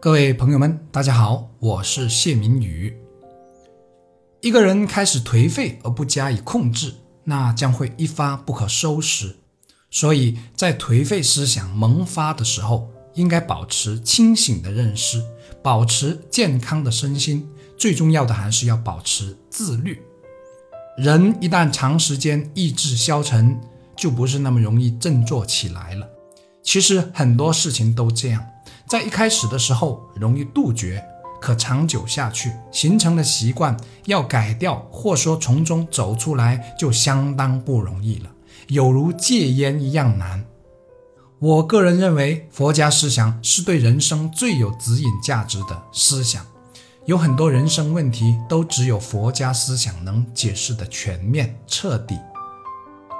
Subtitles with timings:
[0.00, 2.96] 各位朋友们，大家好，我是谢明宇。
[4.40, 9.34] 一个人开始颓废而不加以控制，那将会一发不可收拾。
[9.90, 15.20] 所以在颓废思想萌发的时候，应该保持清醒的认识，
[15.64, 17.50] 保持健康的身心。
[17.76, 20.00] 最重要的还是要保持自律。
[20.96, 23.60] 人一旦长时间意志消沉，
[23.96, 26.08] 就不是那么容易振作起来了。
[26.62, 28.46] 其实很多事情都这样。
[28.88, 31.04] 在一开始的时候容易杜绝，
[31.42, 38.30] 可长久下去形成的习惯要改掉，或说从中走出来就相当不容易了，
[38.68, 40.42] 有如戒烟一样难。
[41.38, 46.44] 我个人认为，佛家思想是对人生最有指引价值的思想，
[47.04, 52.18] 有很多人生问题都只有佛家思想能解释的全面彻底。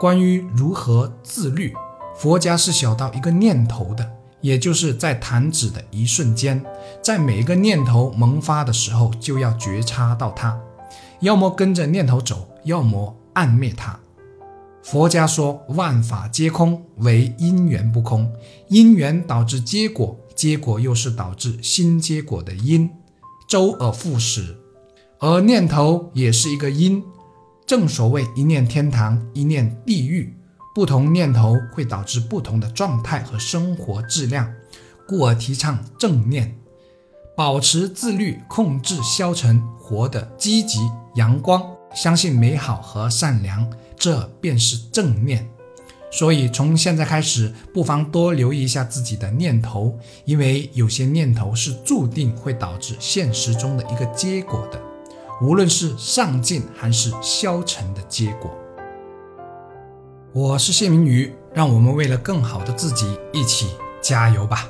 [0.00, 1.74] 关于如何自律，
[2.16, 4.17] 佛家是小到一个念头的。
[4.40, 6.64] 也就是在弹指的一瞬间，
[7.02, 10.58] 在每一个念头萌发的时候，就要觉察到它，
[11.20, 13.98] 要么跟着念头走，要么暗灭它。
[14.82, 18.30] 佛家说万法皆空，唯因缘不空。
[18.68, 22.88] 因缘导致结果，结果又是导致新结果的因，
[23.48, 24.56] 周而复始。
[25.18, 27.02] 而念头也是一个因，
[27.66, 30.37] 正所谓一念天堂，一念地狱。
[30.78, 34.48] 不同念头会导致不同的状态和生活质量，
[35.08, 36.56] 故而提倡正念，
[37.36, 41.60] 保持自律，控制消沉，活得积极阳光，
[41.92, 45.50] 相信美好和善良，这便是正念。
[46.12, 54.80] 所以从现在开始，不妨多留意一下自己的念头，因为有些念头是注定会导致现实中的一个结果的，
[55.42, 58.56] 无论是上进还是消沉的结果。
[60.34, 63.68] 我是谢明宇，让我们为了更好的自己一起
[64.02, 64.68] 加油吧。